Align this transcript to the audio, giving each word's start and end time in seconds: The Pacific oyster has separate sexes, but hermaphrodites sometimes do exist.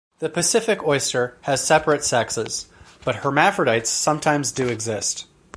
The 0.17 0.29
Pacific 0.29 0.83
oyster 0.83 1.37
has 1.41 1.63
separate 1.63 2.03
sexes, 2.03 2.65
but 3.05 3.17
hermaphrodites 3.17 3.91
sometimes 3.91 4.51
do 4.51 4.67
exist. 4.67 5.27